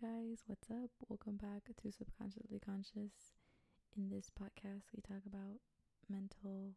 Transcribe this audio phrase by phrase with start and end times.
[0.00, 0.90] guys, what's up?
[1.08, 3.34] Welcome back to Subconsciously Conscious.
[3.96, 5.58] In this podcast, we talk about
[6.08, 6.74] mental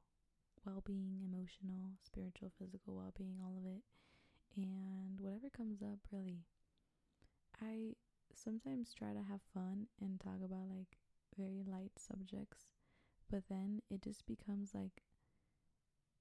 [0.66, 3.84] well being, emotional, spiritual, physical well being, all of it,
[4.57, 6.46] and whatever comes up, really.
[7.62, 7.94] I
[8.34, 10.98] sometimes try to have fun and talk about like
[11.38, 12.74] very light subjects,
[13.30, 15.04] but then it just becomes like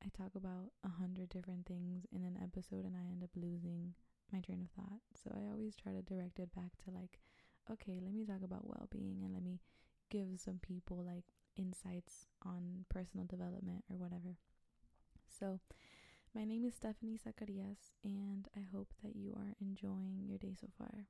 [0.05, 3.95] I talk about a hundred different things in an episode and I end up losing
[4.33, 5.01] my train of thought.
[5.15, 7.19] So I always try to direct it back to like,
[7.71, 9.61] okay, let me talk about well being and let me
[10.11, 11.25] give some people like
[11.57, 14.37] insights on personal development or whatever.
[15.39, 15.61] So,
[16.35, 20.69] my name is Stephanie Zacarias, and I hope that you are enjoying your day so
[20.79, 21.07] far.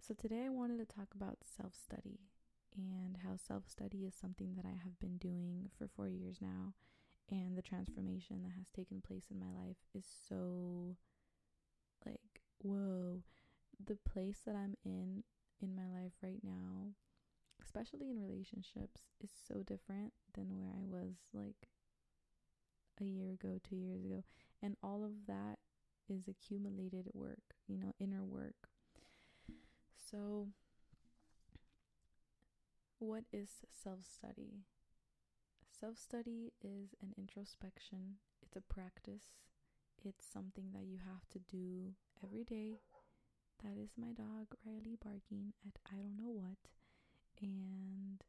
[0.00, 2.20] So, today I wanted to talk about self study
[2.76, 6.74] and how self study is something that I have been doing for four years now,
[7.30, 10.96] and the transformation that has taken place in my life is so
[12.64, 13.22] whoa,
[13.84, 15.22] the place that I'm in
[15.60, 16.92] in my life right now,
[17.62, 21.68] especially in relationships, is so different than where I was like
[23.00, 24.24] a year ago, two years ago.
[24.62, 25.58] And all of that
[26.08, 28.68] is accumulated work, you know, inner work.
[30.10, 30.48] So,
[32.98, 34.64] what is self study?
[35.80, 39.24] Self study is an introspection, it's a practice,
[40.02, 42.80] it's something that you have to do every day.
[43.62, 46.58] That is my dog, Riley, barking at I don't know what.
[47.40, 48.22] And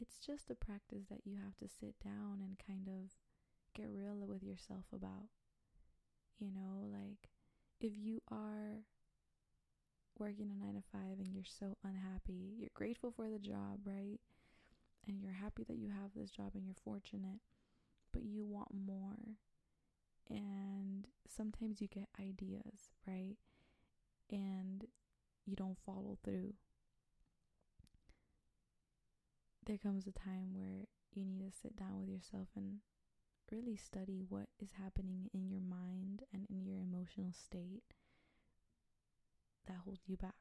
[0.00, 3.12] it's just a practice that you have to sit down and kind of
[3.74, 5.28] get real with yourself about.
[6.38, 7.30] You know, like
[7.80, 8.84] if you are
[10.18, 14.20] working a nine to five and you're so unhappy, you're grateful for the job, right?
[15.06, 17.40] And you're happy that you have this job and you're fortunate,
[18.12, 19.38] but you want more
[20.30, 23.36] and sometimes you get ideas, right?
[24.30, 24.84] And
[25.46, 26.54] you don't follow through.
[29.66, 32.78] There comes a time where you need to sit down with yourself and
[33.50, 37.94] really study what is happening in your mind and in your emotional state
[39.66, 40.34] that holds you back.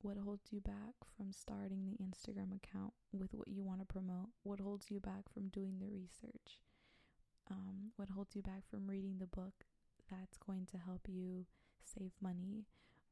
[0.00, 4.30] What holds you back from starting the Instagram account with what you want to promote?
[4.42, 6.58] What holds you back from doing the research?
[7.50, 9.64] Um, what holds you back from reading the book
[10.10, 11.46] that's going to help you
[11.84, 12.66] save money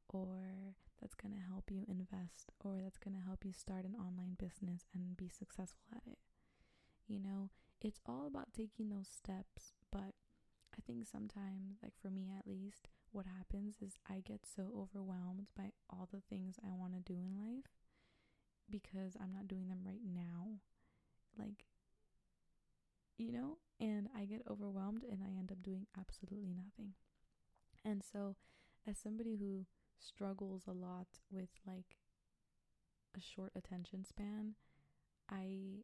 [0.09, 3.95] or that's going to help you invest or that's going to help you start an
[3.95, 6.19] online business and be successful at it.
[7.07, 7.49] You know,
[7.81, 10.13] it's all about taking those steps, but
[10.77, 15.47] I think sometimes, like for me at least, what happens is I get so overwhelmed
[15.55, 17.71] by all the things I want to do in life
[18.69, 20.59] because I'm not doing them right now.
[21.37, 21.65] Like,
[23.17, 26.93] you know, and I get overwhelmed and I end up doing absolutely nothing.
[27.83, 28.35] And so,
[28.87, 29.65] as somebody who
[29.99, 31.97] struggles a lot with like
[33.17, 34.55] a short attention span,
[35.29, 35.83] I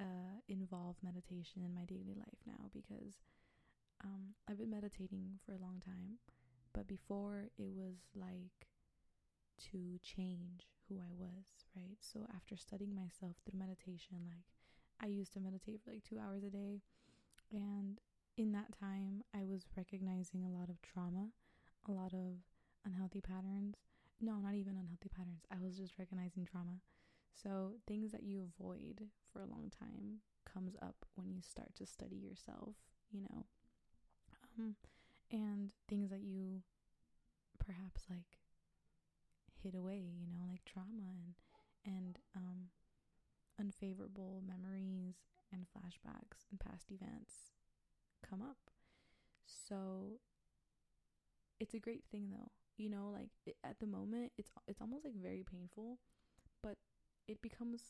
[0.00, 3.22] uh, involve meditation in my daily life now because
[4.04, 6.18] um, I've been meditating for a long time,
[6.72, 8.68] but before it was like
[9.72, 11.98] to change who I was, right?
[12.00, 14.46] So after studying myself through meditation, like
[15.02, 16.82] I used to meditate for like two hours a day.
[17.52, 18.00] And
[18.36, 21.28] in that time, I was recognizing a lot of trauma,
[21.88, 22.42] a lot of
[22.84, 23.76] unhealthy patterns.
[24.20, 25.44] No, not even unhealthy patterns.
[25.50, 26.80] I was just recognizing trauma.
[27.32, 31.86] So, things that you avoid for a long time comes up when you start to
[31.86, 32.74] study yourself,
[33.12, 33.46] you know.
[34.58, 34.74] Um,
[35.30, 36.62] and things that you
[37.58, 38.38] perhaps like
[39.62, 41.34] hid away, you know, like trauma and
[41.84, 42.68] and um
[43.58, 45.16] unfavorable memories
[45.52, 47.52] and flashbacks and past events
[48.28, 48.70] come up.
[49.46, 50.20] So
[51.60, 52.50] it's a great thing though.
[52.76, 55.98] You know, like it, at the moment it's it's almost like very painful,
[56.62, 56.76] but
[57.26, 57.82] it becomes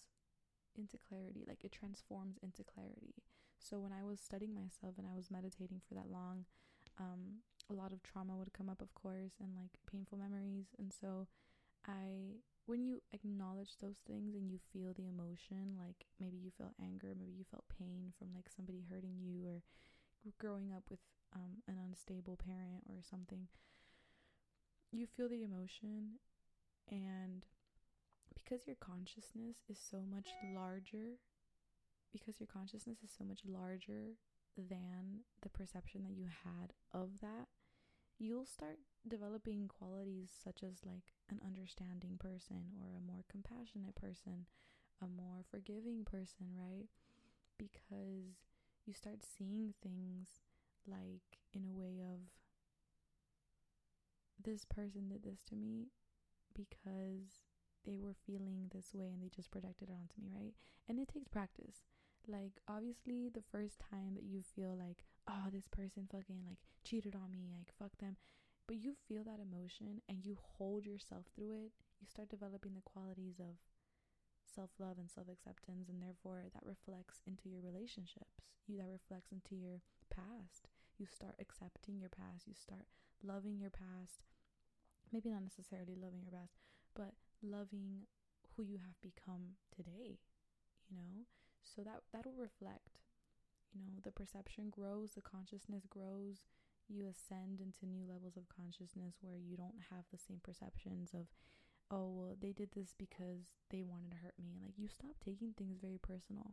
[0.77, 3.15] into clarity, like it transforms into clarity.
[3.59, 6.45] So when I was studying myself and I was meditating for that long,
[6.99, 10.92] um a lot of trauma would come up of course and like painful memories and
[10.92, 11.28] so
[11.87, 16.74] I when you acknowledge those things and you feel the emotion, like maybe you felt
[16.82, 19.62] anger, maybe you felt pain from like somebody hurting you or
[20.38, 21.00] growing up with
[21.34, 23.48] um, an unstable parent or something,
[24.92, 26.20] you feel the emotion
[26.91, 27.47] and
[28.34, 31.16] because your consciousness is so much larger
[32.12, 34.16] because your consciousness is so much larger
[34.56, 37.48] than the perception that you had of that
[38.18, 44.47] you'll start developing qualities such as like an understanding person or a more compassionate person,
[45.03, 46.89] a more forgiving person, right?
[47.59, 48.47] Because
[48.86, 50.41] you start seeing things
[50.86, 52.21] like in a way of
[54.42, 55.89] this person did this to me
[56.54, 57.45] because
[57.84, 60.54] they were feeling this way and they just projected it onto me, right?
[60.89, 61.84] And it takes practice.
[62.27, 67.15] Like, obviously, the first time that you feel like, oh, this person fucking like cheated
[67.15, 68.16] on me, like, fuck them,
[68.68, 72.84] but you feel that emotion and you hold yourself through it, you start developing the
[72.84, 73.56] qualities of
[74.44, 78.44] self love and self acceptance, and therefore that reflects into your relationships.
[78.68, 79.80] You that reflects into your
[80.12, 80.68] past.
[81.00, 82.84] You start accepting your past, you start
[83.24, 84.28] loving your past.
[85.12, 86.60] Maybe not necessarily loving your past,
[86.94, 88.04] but loving
[88.54, 90.20] who you have become today,
[90.91, 91.24] you know?
[91.65, 93.00] So that that'll reflect.
[93.72, 96.44] You know, the perception grows, the consciousness grows,
[96.89, 101.29] you ascend into new levels of consciousness where you don't have the same perceptions of
[101.91, 104.59] oh well they did this because they wanted to hurt me.
[104.61, 106.53] Like you stop taking things very personal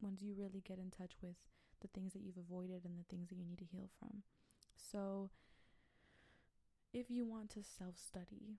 [0.00, 1.36] once you really get in touch with
[1.80, 4.22] the things that you've avoided and the things that you need to heal from.
[4.76, 5.30] So
[6.92, 8.58] if you want to self-study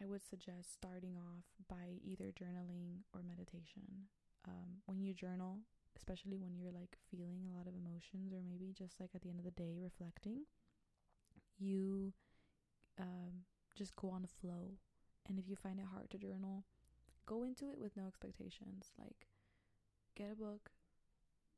[0.00, 4.08] i would suggest starting off by either journaling or meditation.
[4.46, 5.58] Um, when you journal
[5.96, 9.30] especially when you're like feeling a lot of emotions or maybe just like at the
[9.30, 10.44] end of the day reflecting
[11.58, 12.12] you
[12.98, 13.44] um,
[13.74, 14.76] just go on a flow.
[15.28, 16.64] And if you find it hard to journal
[17.26, 18.94] go into it with no expectations.
[18.98, 19.26] Like
[20.16, 20.70] get a book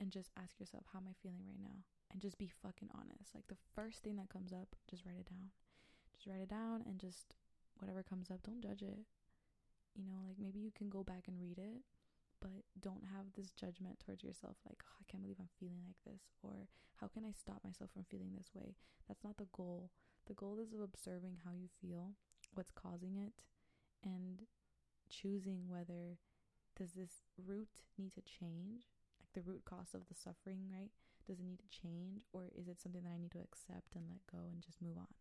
[0.01, 1.85] and just ask yourself how am i feeling right now?
[2.11, 3.35] And just be fucking honest.
[3.35, 5.53] Like the first thing that comes up just write it down.
[6.17, 7.35] Just write it down and just
[7.79, 9.05] whatever comes up don't judge it.
[9.95, 11.83] You know like maybe you can go back and read it
[12.41, 15.99] but don't have this judgment towards yourself like oh, i can't believe i'm feeling like
[16.07, 16.69] this or
[17.01, 18.75] how can i stop myself from feeling this way?
[19.07, 19.91] That's not the goal.
[20.27, 22.15] The goal is of observing how you feel
[22.55, 23.45] what's causing it
[24.05, 24.43] and
[25.09, 26.19] choosing whether
[26.77, 28.91] does this root need to change?
[29.21, 30.91] Like the root cause of the suffering right?
[31.27, 34.09] Does it need to change or is it something that i need to accept and
[34.09, 35.13] let go and just move on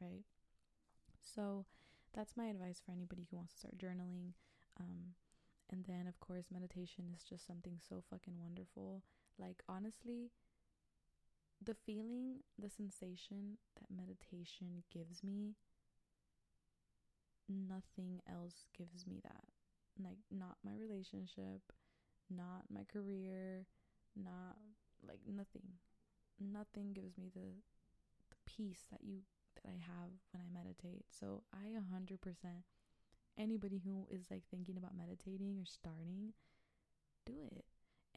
[0.00, 0.24] right?
[1.20, 1.66] So
[2.14, 4.34] that's my advice for anybody who wants to start journaling.
[4.80, 5.14] Um,
[5.72, 9.02] and then, of course, meditation is just something so fucking wonderful.
[9.38, 10.30] Like, honestly,
[11.64, 15.54] the feeling, the sensation that meditation gives me,
[17.48, 19.48] nothing else gives me that.
[19.98, 21.62] Like, not my relationship,
[22.28, 23.66] not my career,
[24.14, 24.56] not
[25.06, 25.80] like nothing.
[26.38, 27.62] Nothing gives me the
[28.30, 29.20] the peace that you
[29.54, 31.04] that I have when I meditate.
[31.10, 32.18] So I 100%
[33.38, 36.32] anybody who is like thinking about meditating or starting,
[37.26, 37.64] do it.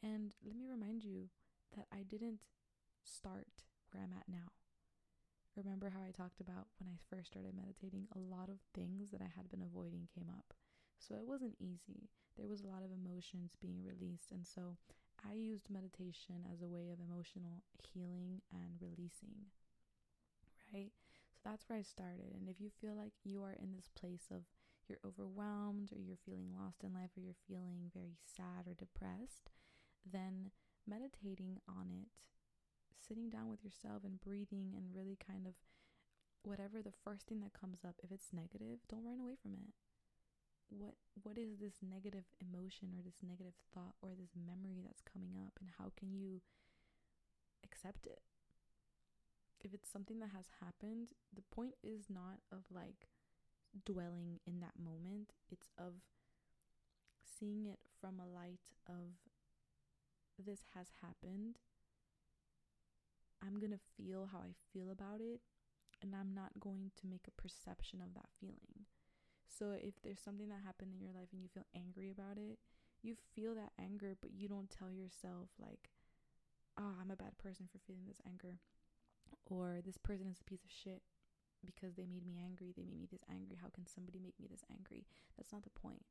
[0.02, 1.28] And let me remind you
[1.76, 2.40] that I didn't
[3.04, 4.52] start where I'm at now.
[5.56, 9.24] Remember how I talked about when I first started meditating, a lot of things that
[9.24, 10.52] I had been avoiding came up.
[11.00, 12.12] So it wasn't easy.
[12.36, 14.32] There was a lot of emotions being released.
[14.32, 14.76] And so
[15.24, 19.48] I used meditation as a way of emotional healing and releasing.
[20.72, 20.92] Right?
[21.32, 22.36] So that's where I started.
[22.36, 24.44] And if you feel like you are in this place of
[24.88, 29.50] you're overwhelmed or you're feeling lost in life or you're feeling very sad or depressed,
[30.04, 30.50] then
[30.86, 32.08] meditating on it,
[32.96, 35.54] sitting down with yourself and breathing and really kind of
[36.46, 39.74] whatever the first thing that comes up, if it's negative, don't run away from it.
[40.68, 45.38] What what is this negative emotion or this negative thought or this memory that's coming
[45.38, 46.42] up and how can you
[47.62, 48.22] accept it?
[49.62, 53.10] If it's something that has happened, the point is not of like
[53.84, 55.32] dwelling in that moment.
[55.50, 55.94] It's of
[57.38, 59.12] seeing it from a light of
[60.38, 61.58] this has happened.
[63.42, 65.40] I'm going to feel how I feel about it,
[66.02, 68.86] and I'm not going to make a perception of that feeling.
[69.46, 72.58] So if there's something that happened in your life and you feel angry about it,
[73.02, 75.90] you feel that anger, but you don't tell yourself, like,
[76.78, 78.58] oh, I'm a bad person for feeling this anger,
[79.48, 81.02] or this person is a piece of shit
[81.64, 82.72] because they made me angry.
[82.76, 83.56] They made me this angry.
[83.60, 85.06] How can somebody make me this angry?
[85.36, 86.04] That's not the point.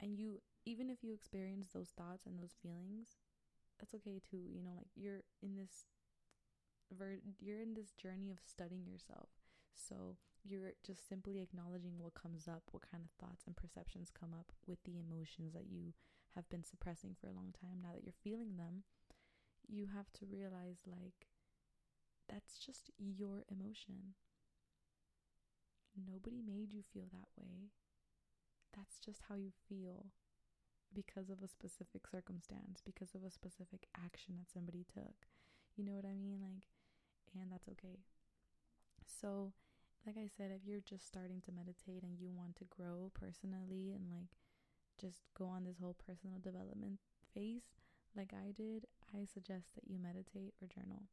[0.00, 3.16] And you, even if you experience those thoughts and those feelings,
[3.78, 4.42] that's okay too.
[4.50, 5.86] You know, like you're in this,
[7.38, 9.28] you're in this journey of studying yourself.
[9.74, 14.34] So you're just simply acknowledging what comes up, what kind of thoughts and perceptions come
[14.34, 15.94] up with the emotions that you
[16.34, 17.78] have been suppressing for a long time.
[17.82, 18.82] Now that you're feeling them,
[19.66, 21.30] you have to realize like
[22.28, 24.14] that's just your emotion.
[25.94, 27.70] Nobody made you feel that way.
[28.74, 30.06] That's just how you feel
[30.92, 35.26] because of a specific circumstance, because of a specific action that somebody took.
[35.76, 36.38] You know what I mean?
[36.42, 36.66] Like,
[37.34, 37.98] and that's okay.
[39.06, 39.52] So,
[40.06, 43.92] like I said, if you're just starting to meditate and you want to grow personally
[43.94, 44.38] and like
[45.00, 47.00] just go on this whole personal development
[47.34, 47.62] phase,
[48.16, 51.10] like I did, I suggest that you meditate or journal.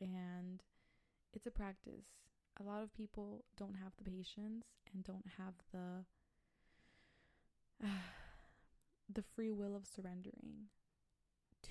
[0.00, 0.62] And
[1.32, 2.06] it's a practice
[2.60, 6.04] a lot of people don't have the patience and don't have the
[7.82, 7.86] uh,
[9.12, 10.68] the free will of surrendering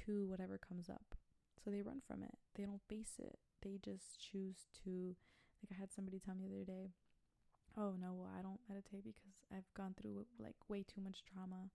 [0.06, 1.16] to whatever comes up.
[1.64, 2.36] So they run from it.
[2.56, 3.40] They don't face it.
[3.62, 5.16] They just choose to
[5.62, 6.92] like I had somebody tell me the other day,
[7.78, 11.70] "Oh no, well, I don't meditate because I've gone through like way too much trauma."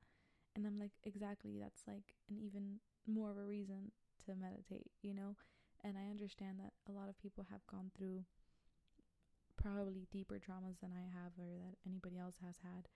[0.55, 3.93] And I'm like, "Exactly, that's like an even more of a reason
[4.27, 5.37] to meditate, you know?"
[5.83, 8.25] And I understand that a lot of people have gone through
[9.75, 12.89] probably deeper traumas than I have or that anybody else has had.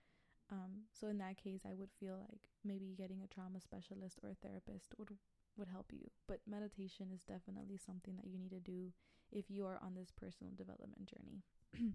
[0.51, 4.29] Um, so in that case, I would feel like maybe getting a trauma specialist or
[4.29, 5.17] a therapist would
[5.57, 6.09] would help you.
[6.27, 8.91] But meditation is definitely something that you need to do
[9.31, 11.43] if you are on this personal development journey.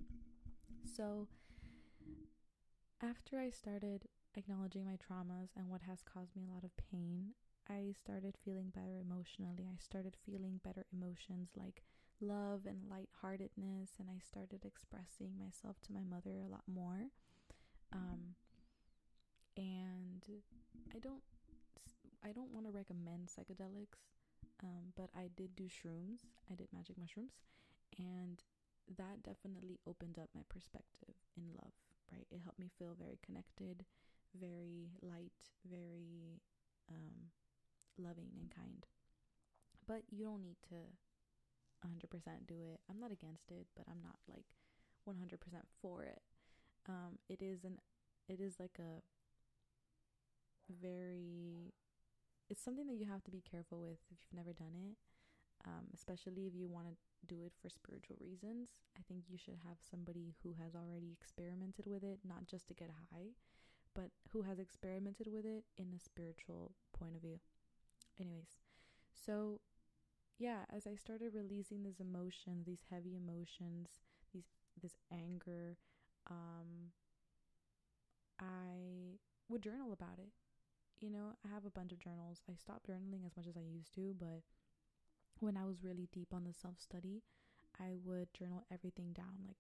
[0.97, 1.27] so
[3.03, 4.07] after I started
[4.37, 7.35] acknowledging my traumas and what has caused me a lot of pain,
[7.69, 9.69] I started feeling better emotionally.
[9.71, 11.83] I started feeling better emotions like
[12.21, 17.11] love and lightheartedness, and I started expressing myself to my mother a lot more.
[17.93, 18.35] Um,
[19.57, 20.23] and
[20.95, 21.23] I don't,
[22.25, 24.11] I don't want to recommend psychedelics,
[24.63, 26.27] um, but I did do shrooms.
[26.51, 27.33] I did magic mushrooms,
[27.99, 28.43] and
[28.97, 31.73] that definitely opened up my perspective in love.
[32.11, 33.85] Right, it helped me feel very connected,
[34.35, 36.41] very light, very
[36.89, 37.29] um,
[37.99, 38.87] loving and kind.
[39.87, 40.89] But you don't need to
[41.85, 42.81] 100% do it.
[42.91, 44.47] I'm not against it, but I'm not like
[45.09, 45.39] 100%
[45.81, 46.23] for it.
[46.89, 47.79] Um, it is an,
[48.29, 49.03] it is like a
[50.73, 51.75] very,
[52.49, 54.97] it's something that you have to be careful with if you've never done it.
[55.67, 56.95] Um, especially if you want to
[57.27, 58.71] do it for spiritual reasons.
[58.97, 62.75] I think you should have somebody who has already experimented with it, not just to
[62.75, 63.35] get high,
[63.95, 67.41] but who has experimented with it in a spiritual point of view.
[68.21, 68.55] Anyways,
[69.13, 69.61] so
[70.39, 73.89] yeah, as I started releasing these emotions, these heavy emotions,
[74.33, 74.47] these
[74.81, 75.77] this anger,
[76.31, 76.93] um,
[78.41, 79.19] I
[79.49, 80.31] would journal about it.
[81.01, 82.43] You know, I have a bunch of journals.
[82.51, 84.43] I stopped journaling as much as I used to, but
[85.41, 87.23] when I was really deep on the self study,
[87.79, 89.43] I would journal everything down.
[89.47, 89.59] Like,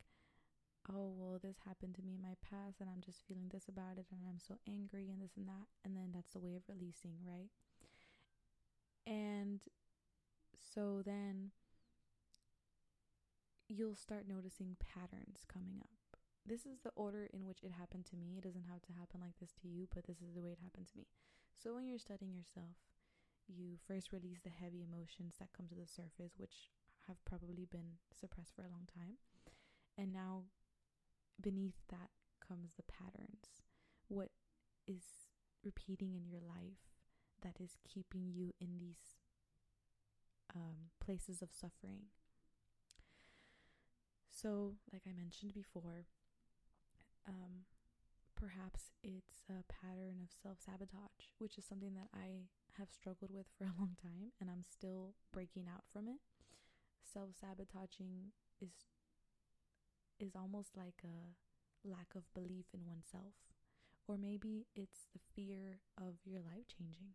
[0.90, 3.98] oh, well, this happened to me in my past, and I'm just feeling this about
[3.98, 5.68] it, and I'm so angry, and this and that.
[5.84, 7.50] And then that's the way of releasing, right?
[9.06, 9.60] And
[10.74, 11.50] so then
[13.68, 15.90] you'll start noticing patterns coming up.
[16.44, 18.36] This is the order in which it happened to me.
[18.38, 20.64] It doesn't have to happen like this to you, but this is the way it
[20.64, 21.06] happened to me.
[21.52, 22.76] So when you're studying yourself,
[23.46, 26.72] you first release the heavy emotions that come to the surface, which
[27.06, 29.20] have probably been suppressed for a long time.
[29.96, 30.44] And now
[31.40, 32.10] beneath that
[32.46, 33.60] comes the patterns.
[34.08, 34.30] What
[34.86, 35.04] is
[35.64, 36.96] repeating in your life
[37.42, 39.17] that is keeping you in these
[40.54, 42.10] um, places of suffering.
[44.30, 46.06] So, like I mentioned before,
[47.28, 47.66] um,
[48.36, 53.46] perhaps it's a pattern of self sabotage, which is something that I have struggled with
[53.58, 56.20] for a long time and I'm still breaking out from it.
[57.02, 58.70] Self sabotaging is
[60.20, 61.34] is almost like a
[61.88, 63.34] lack of belief in oneself.
[64.06, 67.14] Or maybe it's the fear of your life changing,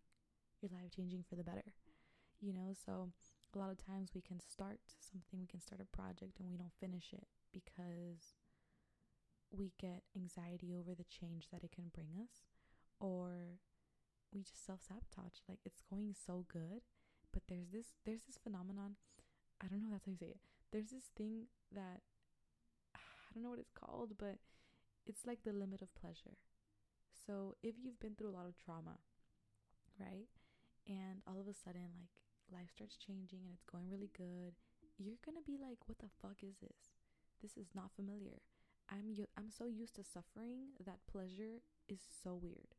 [0.62, 1.64] your life changing for the better
[2.44, 3.10] you know so
[3.56, 6.58] a lot of times we can start something we can start a project and we
[6.58, 8.36] don't finish it because
[9.52, 12.44] we get anxiety over the change that it can bring us
[13.00, 13.60] or
[14.34, 16.82] we just self-sabotage like it's going so good
[17.32, 18.96] but there's this there's this phenomenon
[19.64, 22.02] i don't know that's how you say it there's this thing that
[22.96, 24.38] i don't know what it's called but
[25.06, 26.38] it's like the limit of pleasure.
[27.26, 28.98] So if you've been through a lot of trauma
[30.00, 30.28] right
[30.88, 32.10] and all of a sudden like
[32.54, 34.54] life starts changing and it's going really good,
[35.02, 36.94] you're gonna be like, what the fuck is this?
[37.42, 38.46] This is not familiar.
[38.88, 42.78] I'm I'm so used to suffering that pleasure is so weird.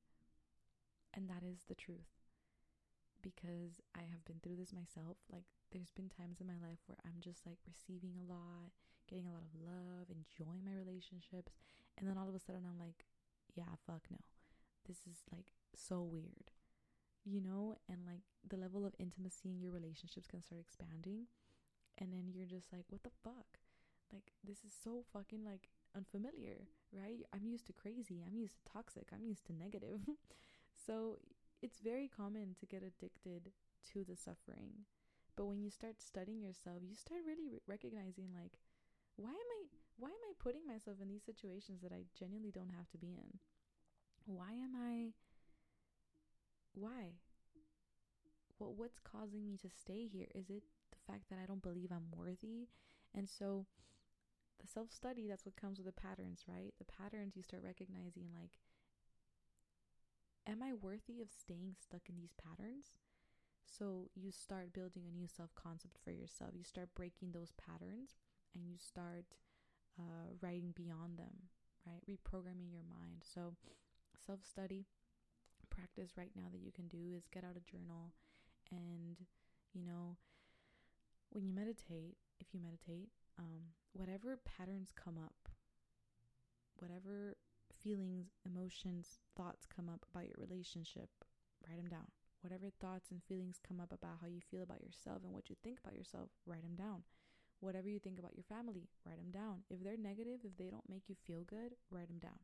[1.12, 2.14] And that is the truth.
[3.23, 5.19] Because I have been through this myself.
[5.33, 8.73] Like there's been times in my life where I'm just like receiving a lot,
[9.11, 11.59] getting a lot of love, enjoying my relationships,
[11.99, 13.04] and then all of a sudden I'm like,
[13.52, 14.23] yeah, fuck no.
[14.87, 16.53] This is like so weird
[17.25, 21.26] you know, and like the level of intimacy in your relationships can start expanding.
[21.99, 23.59] And then you're just like, what the fuck?
[24.12, 27.25] Like, this is so fucking like unfamiliar, right?
[27.33, 28.23] I'm used to crazy.
[28.26, 29.09] I'm used to toxic.
[29.12, 30.00] I'm used to negative.
[30.87, 31.19] so
[31.62, 33.52] it's very common to get addicted
[33.93, 34.85] to the suffering.
[35.37, 38.59] But when you start studying yourself, you start really re- recognizing like,
[39.16, 39.62] why am I
[39.97, 43.14] why am I putting myself in these situations that I genuinely don't have to be
[43.14, 43.38] in?
[44.26, 45.14] Why am I
[46.75, 47.19] why?
[48.59, 50.28] What what's causing me to stay here?
[50.35, 52.69] Is it the fact that I don't believe I'm worthy?
[53.14, 53.66] And so
[54.61, 56.75] the self study, that's what comes with the patterns, right?
[56.78, 58.59] The patterns you start recognizing, like,
[60.47, 62.93] am I worthy of staying stuck in these patterns?
[63.66, 66.50] So you start building a new self concept for yourself.
[66.54, 68.16] You start breaking those patterns
[68.54, 69.25] and you start
[69.99, 71.50] uh, writing beyond them,
[71.87, 72.02] right?
[72.09, 73.23] Reprogramming your mind.
[73.23, 73.54] So,
[74.26, 74.87] self study
[75.71, 78.12] practice right now that you can do is get out a journal
[78.71, 79.16] and,
[79.73, 80.16] you know,
[81.30, 85.49] when you meditate, if you meditate, um, whatever patterns come up,
[86.76, 87.37] whatever
[87.83, 91.11] feelings, emotions, thoughts come up about your relationship,
[91.68, 92.06] write them down.
[92.40, 95.56] Whatever thoughts and feelings come up about how you feel about yourself and what you
[95.64, 97.02] think about yourself, write them down.
[97.61, 99.64] Whatever you think about your family, write them down.
[99.71, 102.38] If they're negative, if they don't make you feel good, write them down.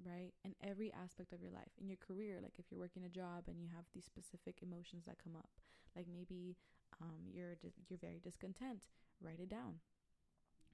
[0.00, 0.32] Right?
[0.44, 1.70] In every aspect of your life.
[1.80, 5.04] In your career, like if you're working a job and you have these specific emotions
[5.06, 5.50] that come up,
[5.94, 6.56] like maybe
[7.00, 7.54] um, you're
[7.88, 8.82] you're very discontent,
[9.20, 9.80] write it down.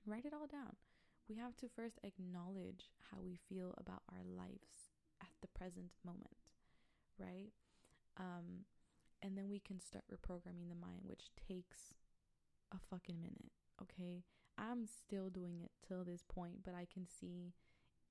[0.06, 0.76] Write it all down.
[1.28, 6.36] We have to first acknowledge how we feel about our lives at the present moment,
[7.18, 7.52] right?
[8.18, 8.64] Um,
[9.20, 11.92] and then we can start reprogramming the mind, which takes
[12.72, 14.24] a fucking minute, okay?
[14.56, 17.52] I'm still doing it till this point, but I can see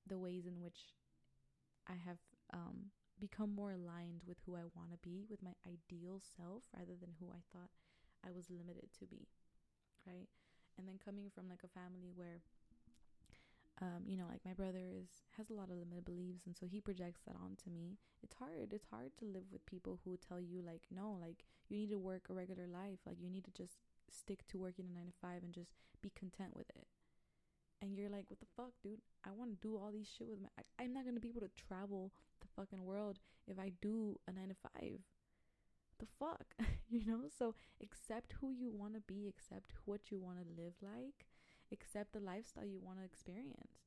[0.06, 0.94] the ways in which
[1.88, 2.18] I have
[2.52, 6.94] um, become more aligned with who I want to be, with my ideal self, rather
[6.98, 7.70] than who I thought
[8.24, 9.28] I was limited to be,
[10.06, 10.28] right?
[10.76, 12.42] And then coming from like a family where
[13.80, 16.66] um, you know, like my brother is has a lot of limited beliefs, and so
[16.66, 17.98] he projects that onto me.
[18.22, 18.72] It's hard.
[18.72, 21.98] It's hard to live with people who tell you like, no, like you need to
[21.98, 22.98] work a regular life.
[23.06, 23.78] Like you need to just
[24.10, 25.70] stick to working a nine to five and just
[26.02, 26.86] be content with it.
[27.80, 29.00] And you're like, what the fuck, dude?
[29.24, 30.48] I want to do all these shit with my.
[30.58, 34.32] I, I'm not gonna be able to travel the fucking world if I do a
[34.32, 34.98] nine to five.
[35.98, 36.54] The fuck,
[36.88, 37.22] you know.
[37.36, 39.28] So accept who you want to be.
[39.28, 41.26] Accept what you want to live like
[41.72, 43.84] accept the lifestyle you want to experience.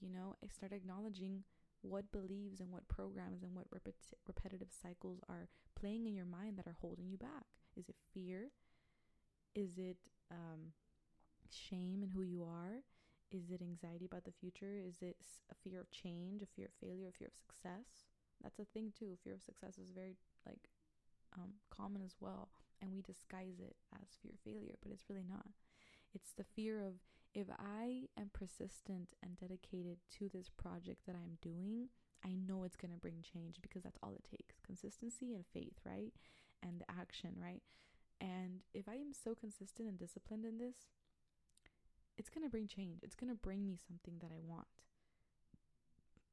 [0.00, 1.44] You know, start acknowledging
[1.82, 6.58] what beliefs and what programs and what repet- repetitive cycles are playing in your mind
[6.58, 7.46] that are holding you back.
[7.76, 8.50] Is it fear?
[9.54, 9.96] Is it
[10.30, 10.72] um,
[11.50, 12.82] shame in who you are?
[13.30, 14.78] Is it anxiety about the future?
[14.78, 15.16] Is it
[15.50, 18.06] a fear of change, a fear of failure, a fear of success?
[18.42, 19.18] That's a thing too.
[19.24, 20.70] Fear of success is very like
[21.34, 22.48] um, common as well,
[22.80, 25.46] and we disguise it as fear of failure, but it's really not.
[26.14, 26.94] It's the fear of
[27.34, 31.88] if I am persistent and dedicated to this project that I'm doing,
[32.24, 35.76] I know it's going to bring change because that's all it takes consistency and faith,
[35.84, 36.14] right?
[36.62, 37.60] And the action, right?
[38.20, 40.88] And if I am so consistent and disciplined in this,
[42.16, 43.00] it's going to bring change.
[43.02, 44.68] It's going to bring me something that I want.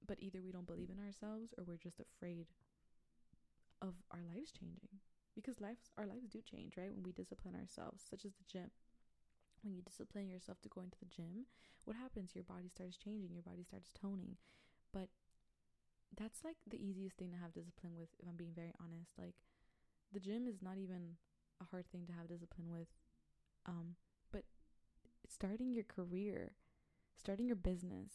[0.06, 2.48] But either we don't believe in ourselves or we're just afraid
[3.82, 5.00] of our lives changing.
[5.36, 6.94] Because lives our lives do change, right?
[6.94, 8.70] When we discipline ourselves, such as the gym
[9.64, 11.48] when you discipline yourself to go into the gym,
[11.86, 12.36] what happens?
[12.36, 14.36] Your body starts changing, your body starts toning.
[14.92, 15.08] But
[16.16, 19.12] that's like the easiest thing to have discipline with, if I'm being very honest.
[19.18, 19.36] Like,
[20.12, 21.18] the gym is not even
[21.62, 22.92] a hard thing to have discipline with.
[23.66, 23.96] Um,
[25.34, 26.54] starting your career,
[27.18, 28.12] starting your business,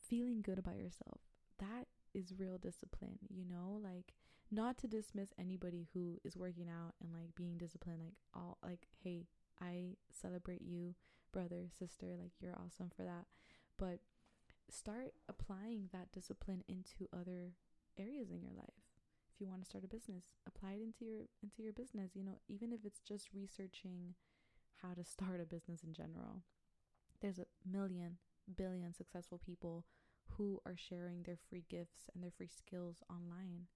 [0.00, 1.20] feeling good about yourself,
[1.58, 3.80] that is real discipline, you know?
[3.82, 4.14] Like
[4.50, 8.86] not to dismiss anybody who is working out and like being disciplined like all like
[9.02, 9.26] hey,
[9.60, 10.94] I celebrate you,
[11.32, 13.26] brother, sister, like you're awesome for that.
[13.78, 14.00] But
[14.70, 17.52] start applying that discipline into other
[17.98, 18.82] areas in your life.
[19.32, 22.24] If you want to start a business, apply it into your into your business, you
[22.24, 24.14] know, even if it's just researching
[24.82, 26.42] how to start a business in general.
[27.20, 28.18] There's a million
[28.56, 29.84] billion successful people
[30.36, 33.66] who are sharing their free gifts and their free skills online.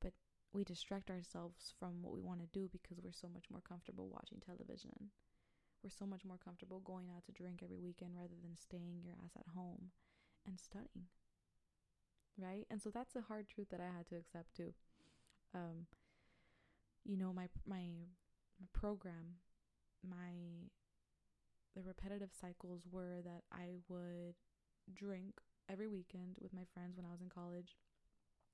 [0.00, 0.12] But
[0.52, 4.08] we distract ourselves from what we want to do because we're so much more comfortable
[4.08, 5.10] watching television.
[5.82, 9.14] We're so much more comfortable going out to drink every weekend rather than staying your
[9.24, 9.90] ass at home
[10.46, 11.06] and studying.
[12.38, 12.66] Right?
[12.70, 14.74] And so that's a hard truth that I had to accept too.
[15.54, 15.86] Um,
[17.04, 17.86] you know, my my
[18.60, 19.40] my program,
[20.02, 20.70] my
[21.74, 24.34] the repetitive cycles were that I would
[24.94, 27.76] drink every weekend with my friends when I was in college.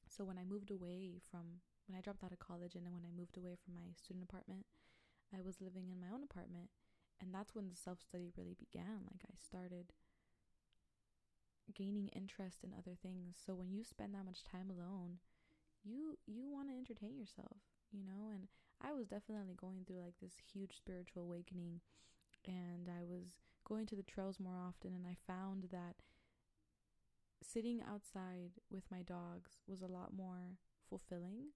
[0.08, 3.06] So when I moved away from when I dropped out of college and then when
[3.06, 4.66] I moved away from my student apartment,
[5.34, 6.70] I was living in my own apartment
[7.20, 9.06] and that's when the self-study really began.
[9.06, 9.92] Like I started
[11.74, 13.36] gaining interest in other things.
[13.44, 15.18] So when you spend that much time alone,
[15.84, 17.58] you you want to entertain yourself,
[17.90, 18.30] you know?
[18.34, 18.48] And
[18.84, 21.80] I was definitely going through like this huge spiritual awakening
[22.46, 23.26] and I was
[23.64, 25.96] going to the trails more often and I found that
[27.42, 31.52] sitting outside with my dogs was a lot more fulfilling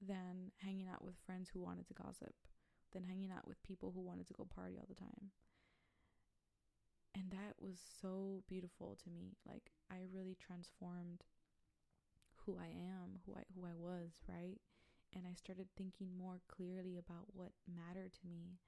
[0.00, 2.34] than hanging out with friends who wanted to gossip,
[2.92, 5.30] than hanging out with people who wanted to go party all the time.
[7.14, 9.36] And that was so beautiful to me.
[9.46, 11.24] Like I really transformed
[12.46, 14.58] who I am, who I who I was, right?
[15.14, 18.58] And I started thinking more clearly about what mattered to me.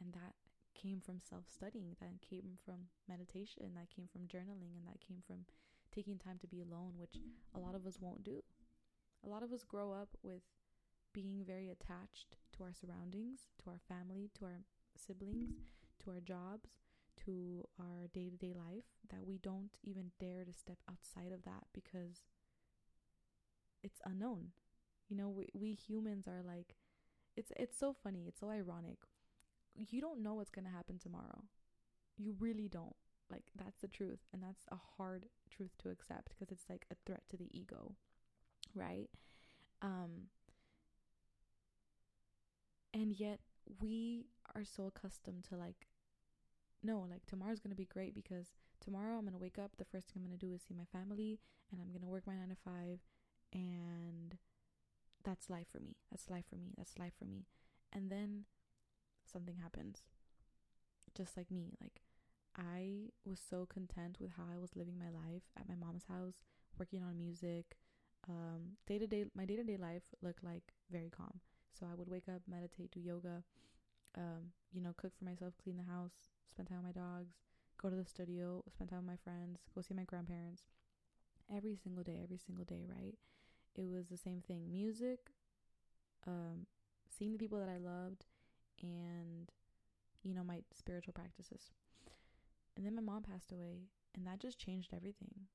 [0.00, 0.34] And that
[0.74, 5.46] came from self-studying, that came from meditation, that came from journaling, and that came from
[5.94, 7.16] taking time to be alone, which
[7.54, 8.42] a lot of us won't do.
[9.24, 10.42] A lot of us grow up with
[11.14, 14.60] being very attached to our surroundings, to our family, to our
[14.96, 15.56] siblings,
[16.04, 16.68] to our jobs,
[17.24, 21.44] to our day to day life, that we don't even dare to step outside of
[21.44, 22.24] that because
[23.82, 24.48] it's unknown.
[25.08, 26.74] You know, we, we humans are like,
[27.36, 28.26] it's it's so funny.
[28.28, 28.98] It's so ironic.
[29.76, 31.44] You don't know what's gonna happen tomorrow.
[32.18, 32.96] You really don't.
[33.30, 36.96] Like that's the truth, and that's a hard truth to accept because it's like a
[37.06, 37.94] threat to the ego,
[38.74, 39.08] right?
[39.82, 40.28] Um,
[42.94, 43.40] and yet
[43.80, 45.86] we are so accustomed to like
[46.82, 48.46] no, like tomorrow's gonna be great because
[48.80, 49.72] tomorrow I'm gonna wake up.
[49.76, 51.40] The first thing I'm gonna do is see my family,
[51.72, 53.00] and I'm gonna work my nine to five,
[53.52, 54.36] and
[55.26, 55.96] that's life for me.
[56.10, 56.72] That's life for me.
[56.78, 57.46] That's life for me.
[57.92, 58.46] And then
[59.24, 60.02] something happens.
[61.16, 62.02] Just like me, like
[62.56, 66.34] I was so content with how I was living my life at my mom's house,
[66.78, 67.76] working on music.
[68.28, 71.40] Um, day to day, my day to day life looked like very calm.
[71.78, 73.42] So I would wake up, meditate, do yoga,
[74.18, 76.14] um, you know, cook for myself, clean the house,
[76.50, 77.34] spend time with my dogs,
[77.82, 80.64] go to the studio, spend time with my friends, go see my grandparents.
[81.54, 83.14] Every single day, every single day, right?
[83.76, 84.70] It was the same thing.
[84.70, 85.18] Music,
[86.26, 86.66] um,
[87.08, 88.24] seeing the people that I loved,
[88.82, 89.50] and
[90.22, 91.70] you know, my spiritual practices.
[92.76, 95.46] And then my mom passed away, and that just changed everything.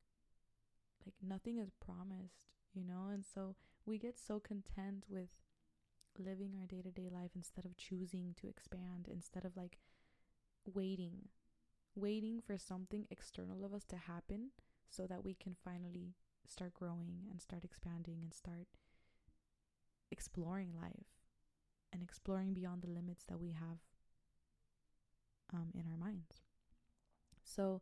[1.05, 3.09] Like nothing is promised, you know?
[3.11, 3.55] And so
[3.85, 5.29] we get so content with
[6.17, 9.79] living our day to day life instead of choosing to expand, instead of like
[10.65, 11.29] waiting,
[11.95, 14.51] waiting for something external of us to happen
[14.89, 16.15] so that we can finally
[16.51, 18.67] start growing and start expanding and start
[20.11, 21.07] exploring life
[21.93, 23.79] and exploring beyond the limits that we have
[25.53, 26.41] um, in our minds.
[27.43, 27.81] So,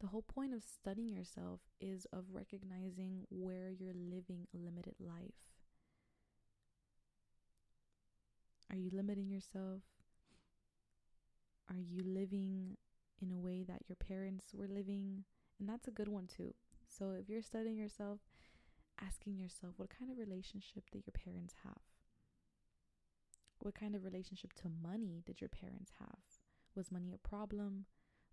[0.00, 5.48] the whole point of studying yourself is of recognizing where you're living a limited life.
[8.70, 9.82] Are you limiting yourself?
[11.70, 12.76] Are you living
[13.20, 15.24] in a way that your parents were living?
[15.58, 16.54] And that's a good one too.
[16.96, 18.20] So if you're studying yourself,
[19.04, 21.82] asking yourself what kind of relationship did your parents have?
[23.58, 26.20] What kind of relationship to money did your parents have?
[26.74, 27.86] Was money a problem?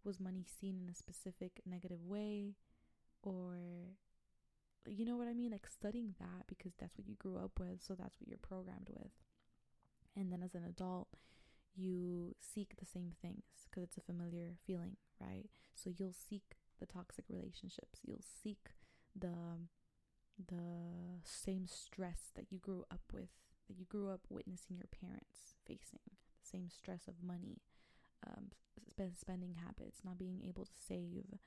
[0.04, 2.56] Was money seen in a specific negative way?
[3.22, 3.58] Or,
[4.86, 5.52] you know what I mean?
[5.52, 8.90] Like studying that because that's what you grew up with, so that's what you're programmed
[8.90, 9.12] with.
[10.16, 11.08] And then as an adult,
[11.76, 15.46] you seek the same things because it's a familiar feeling, right?
[15.74, 18.00] So you'll seek the toxic relationships.
[18.06, 18.72] You'll seek
[19.16, 19.68] the
[20.38, 23.30] the same stress that you grew up with,
[23.68, 26.00] that you grew up witnessing your parents facing.
[26.06, 27.62] The same stress of money,
[28.26, 31.40] um, sp- spending habits, not being able to save.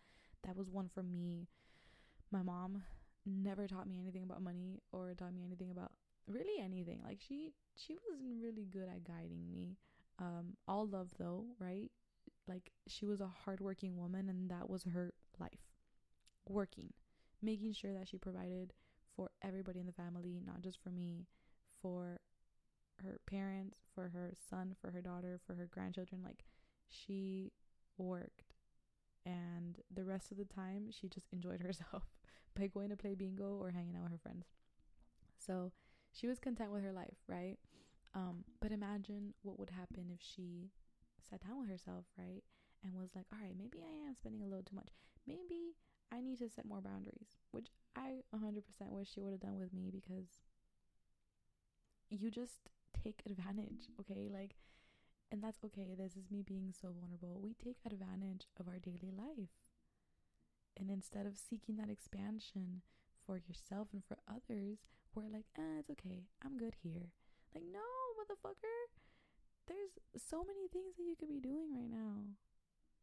[0.45, 1.49] That was one for me.
[2.31, 2.83] My mom
[3.25, 5.93] never taught me anything about money or taught me anything about
[6.27, 7.01] really anything.
[7.05, 9.77] Like she she wasn't really good at guiding me.
[10.19, 11.91] Um, all love though, right?
[12.49, 15.73] Like she was a hardworking woman and that was her life.
[16.49, 16.93] Working,
[17.43, 18.73] making sure that she provided
[19.15, 21.27] for everybody in the family, not just for me,
[21.81, 22.21] for
[23.03, 26.23] her parents, for her son, for her daughter, for her grandchildren.
[26.25, 26.45] Like
[26.89, 27.53] she
[27.99, 28.45] worked
[29.25, 32.05] and the rest of the time she just enjoyed herself
[32.59, 34.47] by going to play bingo or hanging out with her friends.
[35.39, 35.73] So
[36.13, 37.57] she was content with her life, right?
[38.15, 40.71] Um, but imagine what would happen if she
[41.29, 42.43] sat down with herself, right?
[42.83, 44.89] And was like, all right, maybe I am spending a little too much.
[45.27, 45.75] Maybe
[46.13, 49.73] I need to set more boundaries, which I 100% wish she would have done with
[49.73, 50.47] me because
[52.11, 52.71] you just
[53.03, 54.29] take advantage, okay?
[54.33, 54.55] Like,
[55.33, 55.95] and that's okay.
[55.99, 57.41] This is me being so vulnerable.
[57.43, 59.51] We take advantage of our daily life.
[60.79, 62.83] And instead of seeking that expansion
[63.27, 64.79] for yourself and for others,
[65.15, 66.29] we're like, eh, it's okay.
[66.45, 67.11] I'm good here.
[67.55, 67.81] Like, no,
[68.21, 68.77] motherfucker.
[69.67, 72.37] There's so many things that you could be doing right now.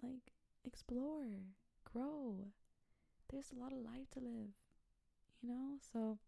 [0.01, 0.33] Like,
[0.65, 1.25] explore,
[1.91, 2.47] grow.
[3.29, 4.53] There's a lot of life to live,
[5.41, 5.77] you know?
[5.91, 6.19] So,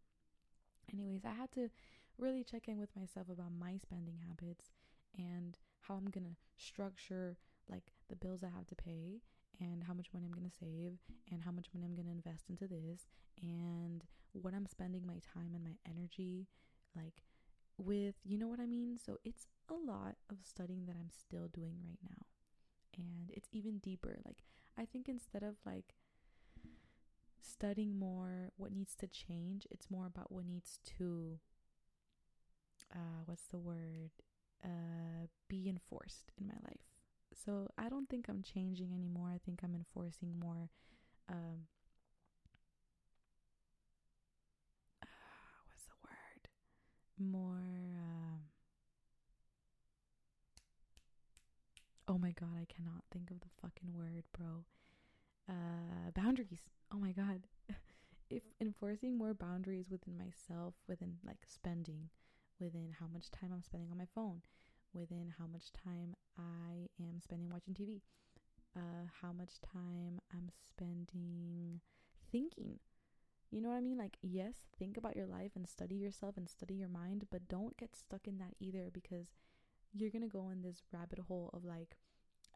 [0.91, 1.69] anyways, I had to
[2.17, 4.71] really check in with myself about my spending habits
[5.17, 7.37] and how I'm gonna structure
[7.69, 9.21] like the bills I have to pay
[9.59, 10.99] and how much money I'm gonna save
[11.31, 13.07] and how much money I'm gonna invest into this
[13.41, 16.47] and what I'm spending my time and my energy
[16.95, 17.23] like
[17.77, 18.97] with you know what I mean?
[19.03, 22.25] So it's a lot of studying that I'm still doing right now.
[22.97, 24.17] And it's even deeper.
[24.25, 24.43] Like
[24.77, 25.95] I think instead of like
[27.41, 31.39] studying more what needs to change, it's more about what needs to
[32.93, 34.11] uh what's the word?
[34.63, 36.85] Uh be enforced in my life.
[37.33, 39.31] So I don't think I'm changing anymore.
[39.33, 40.69] I think I'm enforcing more
[41.29, 41.67] um
[45.67, 46.47] what's the word?
[47.19, 47.59] More
[47.97, 48.41] um
[52.07, 54.63] Oh my god, I cannot think of the fucking word, bro.
[55.49, 56.63] Uh boundaries.
[56.91, 57.41] Oh my god.
[58.29, 62.09] if enforcing more boundaries within myself, within like spending,
[62.59, 64.41] within how much time I'm spending on my phone,
[64.93, 68.01] within how much time I am spending watching TV,
[68.75, 71.81] uh, how much time I'm spending
[72.31, 72.79] thinking.
[73.51, 73.97] You know what I mean?
[73.97, 77.77] Like, yes, think about your life and study yourself and study your mind, but don't
[77.77, 79.31] get stuck in that either because
[79.93, 81.95] you're gonna go in this rabbit hole of like,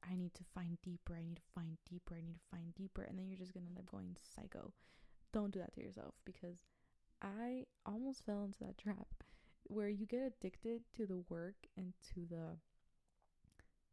[0.04, 3.04] I need to find deeper, I need to find deeper, I need to find deeper,
[3.04, 4.74] and then you're just gonna end up going psycho.
[5.32, 6.58] Don't do that to yourself because
[7.22, 9.24] I almost fell into that trap
[9.64, 12.58] where you get addicted to the work and to the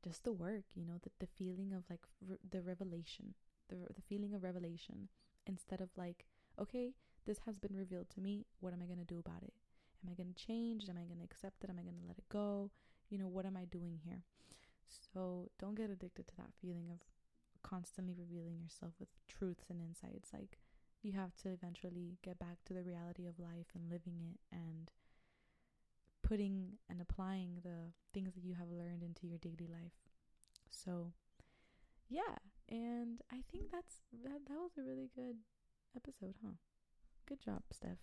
[0.04, 3.34] just the work, you know, the, the feeling of like re- the revelation,
[3.68, 5.08] the, the feeling of revelation
[5.46, 6.26] instead of like,
[6.60, 6.92] okay,
[7.26, 8.46] this has been revealed to me.
[8.60, 9.52] What am I going to do about it?
[10.04, 10.88] Am I going to change?
[10.88, 11.70] Am I going to accept it?
[11.70, 12.70] Am I going to let it go?
[13.10, 14.22] You know, what am I doing here?
[15.12, 17.00] So don't get addicted to that feeling of
[17.62, 20.30] constantly revealing yourself with truths and insights.
[20.32, 20.58] Like,
[21.02, 24.90] you have to eventually get back to the reality of life and living it and
[26.22, 29.98] putting and applying the things that you have learned into your daily life.
[30.70, 31.12] So,
[32.08, 32.38] yeah,
[32.68, 35.36] and I think that's that that was a really good
[35.94, 36.54] episode, huh?
[37.26, 37.98] Good job, Steph.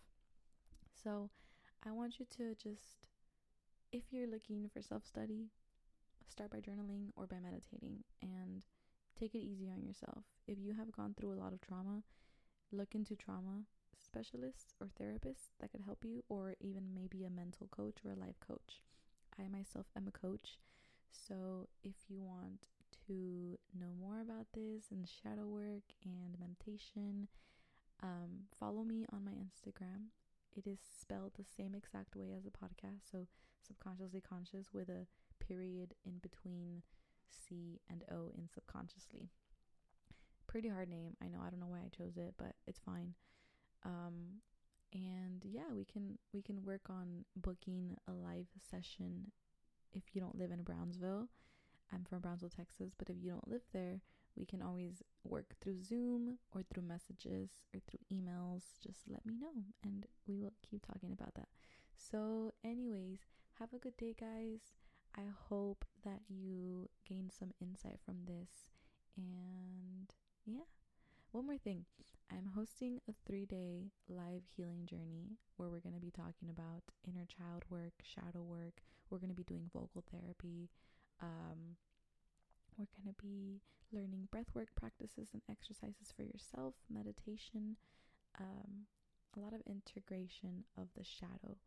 [1.03, 1.29] So,
[1.85, 3.07] I want you to just
[3.91, 5.49] if you're looking for self-study,
[6.29, 8.63] start by journaling or by meditating and
[9.19, 10.23] take it easy on yourself.
[10.47, 12.03] If you have gone through a lot of trauma,
[12.71, 13.63] look into trauma
[13.99, 18.15] specialists or therapists that could help you, or even maybe a mental coach or a
[18.19, 18.81] life coach.
[19.39, 20.59] I myself am a coach,
[21.11, 22.67] so if you want
[23.07, 27.27] to know more about this and shadow work and meditation,
[28.03, 30.09] um, follow me on my Instagram.
[30.55, 33.25] It is spelled the same exact way as the podcast, so
[33.65, 35.07] subconsciously conscious with a
[35.39, 36.83] period in between
[37.29, 39.31] C and O in subconsciously.
[40.45, 41.15] Pretty hard name.
[41.23, 41.39] I know.
[41.43, 43.15] I don't know why I chose it, but it's fine
[43.85, 44.41] um
[44.93, 49.31] and yeah we can we can work on booking a live session
[49.93, 51.27] if you don't live in brownsville
[51.91, 54.01] i'm from brownsville texas but if you don't live there
[54.37, 58.63] we can always work through zoom or through messages or through emails.
[58.81, 61.49] Just let me know and we will keep talking about that.
[61.95, 63.19] So anyways
[63.59, 64.73] have a good day guys.
[65.15, 68.71] I hope that you gain some insight from this.
[69.15, 70.09] And
[70.45, 70.65] yeah
[71.33, 71.85] one more thing.
[72.31, 76.83] I'm hosting a three day live healing journey where we're going to be talking about
[77.07, 78.81] inner child work, shadow work.
[79.09, 80.69] We're going to be doing vocal therapy.
[81.21, 81.77] Um,
[82.77, 87.77] we're going to be learning breathwork practices and exercises for yourself, meditation,
[88.39, 88.88] um,
[89.36, 91.57] a lot of integration of the shadow.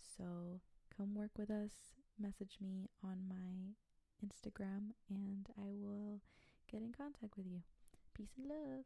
[0.00, 0.60] So
[0.96, 1.94] come work with us.
[2.18, 3.74] Message me on my
[4.24, 6.20] Instagram and I will
[6.70, 7.62] get in contact with you.
[8.14, 8.84] Peace and love.